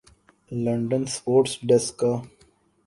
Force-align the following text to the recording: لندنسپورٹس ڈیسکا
لندنسپورٹس 0.63 1.53
ڈیسکا 1.67 2.11